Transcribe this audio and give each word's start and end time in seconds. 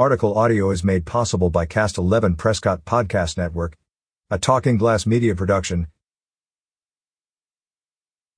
Article 0.00 0.38
audio 0.38 0.70
is 0.70 0.82
made 0.82 1.04
possible 1.04 1.50
by 1.50 1.66
Cast 1.66 1.98
11 1.98 2.36
Prescott 2.36 2.86
Podcast 2.86 3.36
Network, 3.36 3.76
a 4.30 4.38
Talking 4.38 4.78
Glass 4.78 5.04
media 5.04 5.34
production. 5.34 5.88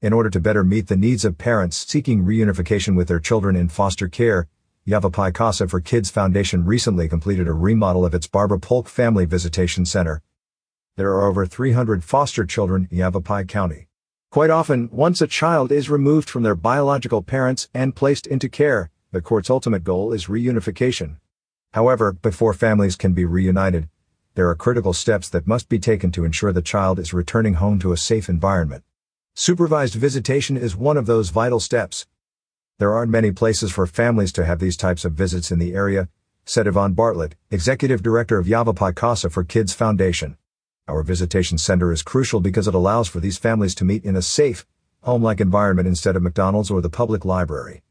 In 0.00 0.14
order 0.14 0.30
to 0.30 0.40
better 0.40 0.64
meet 0.64 0.86
the 0.86 0.96
needs 0.96 1.22
of 1.22 1.36
parents 1.36 1.76
seeking 1.76 2.24
reunification 2.24 2.96
with 2.96 3.08
their 3.08 3.20
children 3.20 3.56
in 3.56 3.68
foster 3.68 4.08
care, 4.08 4.48
Yavapai 4.86 5.32
Casa 5.32 5.68
for 5.68 5.82
Kids 5.82 6.08
Foundation 6.08 6.64
recently 6.64 7.10
completed 7.10 7.46
a 7.46 7.52
remodel 7.52 8.06
of 8.06 8.14
its 8.14 8.26
Barbara 8.26 8.58
Polk 8.58 8.88
Family 8.88 9.26
Visitation 9.26 9.84
Center. 9.84 10.22
There 10.96 11.10
are 11.10 11.28
over 11.28 11.44
300 11.44 12.02
foster 12.02 12.46
children 12.46 12.88
in 12.90 12.96
Yavapai 12.96 13.44
County. 13.44 13.88
Quite 14.30 14.48
often, 14.48 14.88
once 14.90 15.20
a 15.20 15.26
child 15.26 15.70
is 15.72 15.90
removed 15.90 16.30
from 16.30 16.42
their 16.42 16.54
biological 16.54 17.20
parents 17.20 17.68
and 17.74 17.94
placed 17.94 18.26
into 18.26 18.48
care, 18.48 18.88
the 19.12 19.20
court's 19.20 19.50
ultimate 19.50 19.84
goal 19.84 20.14
is 20.14 20.24
reunification. 20.24 21.16
However, 21.72 22.12
before 22.12 22.52
families 22.52 22.96
can 22.96 23.12
be 23.12 23.24
reunited, 23.24 23.88
there 24.34 24.48
are 24.48 24.56
critical 24.56 24.92
steps 24.92 25.28
that 25.28 25.46
must 25.46 25.68
be 25.68 25.78
taken 25.78 26.10
to 26.12 26.24
ensure 26.24 26.52
the 26.52 26.62
child 26.62 26.98
is 26.98 27.12
returning 27.12 27.54
home 27.54 27.78
to 27.78 27.92
a 27.92 27.96
safe 27.96 28.28
environment. 28.28 28.82
Supervised 29.34 29.94
visitation 29.94 30.56
is 30.56 30.74
one 30.74 30.96
of 30.96 31.06
those 31.06 31.30
vital 31.30 31.60
steps. 31.60 32.06
There 32.78 32.92
aren't 32.92 33.12
many 33.12 33.30
places 33.30 33.70
for 33.70 33.86
families 33.86 34.32
to 34.32 34.44
have 34.44 34.58
these 34.58 34.76
types 34.76 35.04
of 35.04 35.12
visits 35.12 35.52
in 35.52 35.58
the 35.58 35.74
area, 35.74 36.08
said 36.44 36.66
Yvonne 36.66 36.94
Bartlett, 36.94 37.36
Executive 37.50 38.02
Director 38.02 38.38
of 38.38 38.48
Yavapai 38.48 38.92
Casa 38.92 39.30
for 39.30 39.44
Kids 39.44 39.72
Foundation. 39.72 40.36
Our 40.88 41.04
visitation 41.04 41.56
center 41.56 41.92
is 41.92 42.02
crucial 42.02 42.40
because 42.40 42.66
it 42.66 42.74
allows 42.74 43.06
for 43.06 43.20
these 43.20 43.38
families 43.38 43.76
to 43.76 43.84
meet 43.84 44.04
in 44.04 44.16
a 44.16 44.22
safe, 44.22 44.66
home-like 45.02 45.40
environment 45.40 45.86
instead 45.86 46.16
of 46.16 46.22
McDonald's 46.22 46.70
or 46.70 46.80
the 46.80 46.90
public 46.90 47.24
library. 47.24 47.82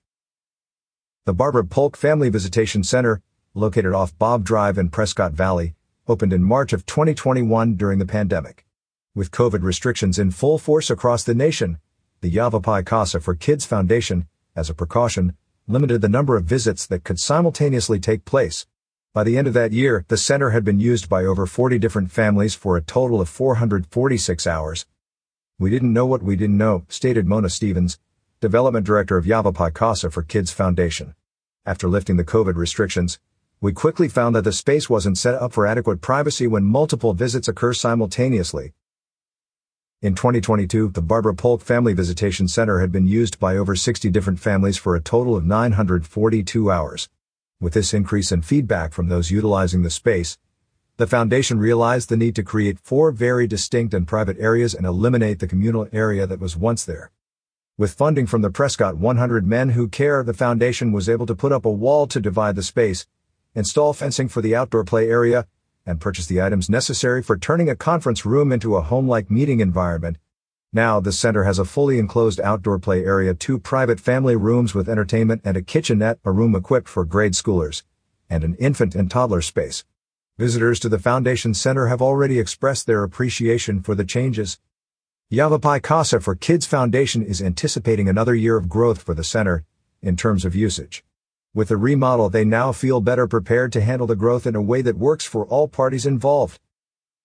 The 1.25 1.33
Barbara 1.33 1.63
Polk 1.63 1.95
Family 1.95 2.29
Visitation 2.29 2.83
Center, 2.83 3.21
located 3.53 3.93
off 3.93 4.17
Bob 4.17 4.43
Drive 4.43 4.77
in 4.77 4.89
Prescott 4.89 5.33
Valley, 5.33 5.73
opened 6.07 6.33
in 6.33 6.43
March 6.43 6.73
of 6.73 6.85
2021 6.85 7.75
during 7.75 7.99
the 7.99 8.05
pandemic. 8.05 8.65
With 9.15 9.31
COVID 9.31 9.63
restrictions 9.63 10.19
in 10.19 10.31
full 10.31 10.57
force 10.57 10.89
across 10.89 11.23
the 11.23 11.33
nation, 11.33 11.79
the 12.21 12.29
Yavapai 12.29 12.83
Casa 12.83 13.19
for 13.19 13.33
Kids 13.35 13.65
Foundation, 13.65 14.27
as 14.55 14.69
a 14.69 14.73
precaution, 14.73 15.35
limited 15.67 16.01
the 16.01 16.09
number 16.09 16.35
of 16.35 16.45
visits 16.45 16.85
that 16.87 17.03
could 17.03 17.19
simultaneously 17.19 17.99
take 17.99 18.25
place. 18.25 18.67
By 19.13 19.23
the 19.23 19.37
end 19.37 19.47
of 19.47 19.53
that 19.53 19.71
year, 19.71 20.05
the 20.07 20.17
center 20.17 20.51
had 20.51 20.63
been 20.63 20.79
used 20.79 21.09
by 21.09 21.25
over 21.25 21.45
40 21.45 21.79
different 21.79 22.11
families 22.11 22.53
for 22.53 22.77
a 22.77 22.81
total 22.81 23.19
of 23.19 23.29
446 23.29 24.45
hours. 24.45 24.85
We 25.57 25.69
didn't 25.69 25.93
know 25.93 26.05
what 26.05 26.23
we 26.23 26.35
didn't 26.35 26.57
know, 26.57 26.85
stated 26.87 27.25
Mona 27.25 27.49
Stevens, 27.49 27.99
Development 28.39 28.85
Director 28.85 29.17
of 29.17 29.25
Yavapai 29.25 29.71
Casa 29.71 30.09
for 30.09 30.23
Kids 30.23 30.51
Foundation. 30.51 31.15
After 31.65 31.87
lifting 31.87 32.17
the 32.17 32.23
COVID 32.23 32.55
restrictions, 32.55 33.19
we 33.61 33.73
quickly 33.73 34.07
found 34.07 34.33
that 34.33 34.45
the 34.45 34.53
space 34.53 34.89
wasn't 34.89 35.17
set 35.17 35.35
up 35.35 35.51
for 35.51 35.67
adequate 35.67 35.99
privacy 35.99 36.47
when 36.47 36.63
multiple 36.63 37.13
visits 37.13 37.49
occur 37.49 37.73
simultaneously. 37.73 38.71
In 40.01 40.15
2022, 40.15 40.91
the 40.91 41.01
Barbara 41.01 41.35
Polk 41.35 41.61
Family 41.61 41.91
Visitation 41.91 42.47
Center 42.47 42.79
had 42.79 42.89
been 42.89 43.05
used 43.05 43.37
by 43.37 43.57
over 43.57 43.75
60 43.75 44.09
different 44.11 44.39
families 44.39 44.77
for 44.77 44.95
a 44.95 45.01
total 45.01 45.35
of 45.35 45.45
942 45.45 46.71
hours. 46.71 47.09
With 47.59 47.73
this 47.73 47.93
increase 47.93 48.31
in 48.31 48.43
feedback 48.43 48.93
from 48.93 49.09
those 49.09 49.29
utilizing 49.29 49.81
the 49.81 49.89
space, 49.89 50.37
the 50.95 51.05
foundation 51.05 51.59
realized 51.59 52.07
the 52.07 52.15
need 52.15 52.37
to 52.37 52.43
create 52.43 52.79
four 52.79 53.11
very 53.11 53.45
distinct 53.45 53.93
and 53.93 54.07
private 54.07 54.37
areas 54.39 54.73
and 54.73 54.85
eliminate 54.85 55.39
the 55.39 55.47
communal 55.47 55.89
area 55.91 56.25
that 56.25 56.39
was 56.39 56.55
once 56.55 56.85
there. 56.85 57.11
With 57.77 57.93
funding 57.93 58.25
from 58.25 58.41
the 58.41 58.51
Prescott 58.51 58.95
100 58.95 59.45
Men 59.45 59.71
Who 59.71 59.89
Care, 59.89 60.23
the 60.23 60.33
foundation 60.33 60.93
was 60.93 61.09
able 61.09 61.25
to 61.25 61.35
put 61.35 61.51
up 61.51 61.65
a 61.65 61.69
wall 61.69 62.07
to 62.07 62.21
divide 62.21 62.55
the 62.55 62.63
space, 62.63 63.05
install 63.55 63.93
fencing 63.93 64.27
for 64.27 64.41
the 64.41 64.55
outdoor 64.55 64.83
play 64.83 65.09
area, 65.09 65.47
and 65.85 65.99
purchase 65.99 66.27
the 66.27 66.41
items 66.41 66.69
necessary 66.69 67.23
for 67.23 67.37
turning 67.37 67.69
a 67.69 67.75
conference 67.75 68.25
room 68.25 68.51
into 68.51 68.75
a 68.75 68.81
home-like 68.81 69.31
meeting 69.31 69.59
environment. 69.59 70.17
Now, 70.71 70.99
the 70.99 71.11
center 71.11 71.45
has 71.45 71.57
a 71.57 71.65
fully 71.65 71.97
enclosed 71.97 72.39
outdoor 72.39 72.77
play 72.77 73.03
area, 73.03 73.33
two 73.33 73.57
private 73.57 73.99
family 73.99 74.35
rooms 74.35 74.75
with 74.75 74.87
entertainment 74.87 75.41
and 75.43 75.57
a 75.57 75.63
kitchenette, 75.63 76.19
a 76.23 76.31
room 76.31 76.53
equipped 76.55 76.87
for 76.87 77.05
grade 77.05 77.33
schoolers, 77.33 77.81
and 78.29 78.43
an 78.43 78.53
infant 78.55 78.93
and 78.93 79.09
toddler 79.09 79.41
space. 79.41 79.83
Visitors 80.37 80.79
to 80.79 80.87
the 80.87 80.99
Foundation 80.99 81.55
Center 81.55 81.87
have 81.87 82.03
already 82.03 82.39
expressed 82.39 82.85
their 82.85 83.03
appreciation 83.03 83.81
for 83.81 83.95
the 83.95 84.05
changes. 84.05 84.59
Yavapai 85.31 85.79
Casa 85.79 86.19
for 86.19 86.35
Kids 86.35 86.67
Foundation 86.67 87.23
is 87.23 87.41
anticipating 87.41 88.07
another 88.07 88.35
year 88.35 88.55
of 88.55 88.69
growth 88.69 89.01
for 89.01 89.15
the 89.15 89.23
center, 89.23 89.65
in 90.01 90.15
terms 90.15 90.45
of 90.45 90.55
usage. 90.55 91.03
With 91.55 91.69
the 91.69 91.77
remodel, 91.77 92.29
they 92.29 92.45
now 92.45 92.71
feel 92.71 93.01
better 93.01 93.25
prepared 93.25 93.71
to 93.73 93.81
handle 93.81 94.05
the 94.05 94.15
growth 94.15 94.45
in 94.45 94.55
a 94.55 94.61
way 94.61 94.83
that 94.83 94.99
works 94.99 95.25
for 95.25 95.47
all 95.47 95.67
parties 95.67 96.05
involved. 96.05 96.59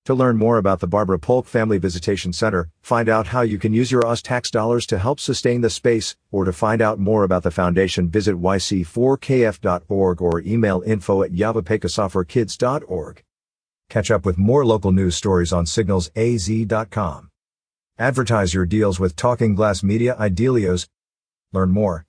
To 0.06 0.14
learn 0.14 0.38
more 0.38 0.56
about 0.56 0.80
the 0.80 0.86
Barbara 0.86 1.18
Polk 1.18 1.46
Family 1.46 1.76
Visitation 1.76 2.32
Center, 2.32 2.70
find 2.80 3.10
out 3.10 3.26
how 3.28 3.42
you 3.42 3.58
can 3.58 3.74
use 3.74 3.92
your 3.92 4.02
US 4.06 4.22
tax 4.22 4.50
dollars 4.50 4.86
to 4.86 4.98
help 4.98 5.20
sustain 5.20 5.60
the 5.60 5.68
space, 5.68 6.16
or 6.30 6.46
to 6.46 6.54
find 6.54 6.80
out 6.80 6.98
more 6.98 7.22
about 7.22 7.42
the 7.42 7.50
foundation, 7.50 8.08
visit 8.08 8.36
yc4kf.org 8.36 10.22
or 10.22 10.40
email 10.40 10.82
info 10.86 11.22
at 11.22 11.32
yavapaicasaforkids.org. 11.32 13.22
Catch 13.90 14.10
up 14.10 14.24
with 14.24 14.38
more 14.38 14.64
local 14.64 14.92
news 14.92 15.16
stories 15.16 15.52
on 15.52 15.66
signalsaz.com. 15.66 17.28
Advertise 17.98 18.54
your 18.54 18.64
deals 18.64 18.98
with 18.98 19.16
Talking 19.16 19.54
Glass 19.54 19.82
Media 19.82 20.16
Idealios. 20.18 20.88
Learn 21.52 21.70
more 21.70 22.06